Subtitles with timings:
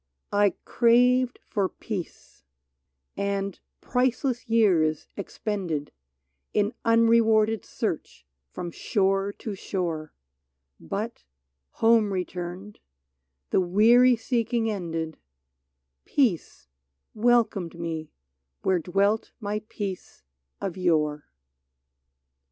[0.33, 2.43] I craved for peace,
[3.15, 5.91] and priceless years expended
[6.55, 10.11] In unrewarded search from shore to shore;
[10.79, 11.23] But
[11.85, 12.79] home returned,
[13.51, 15.19] the weary seeking ended,
[16.05, 16.67] Peace
[17.13, 18.09] welcomed me
[18.63, 20.23] where dwelt my peace
[20.59, 21.25] of yore!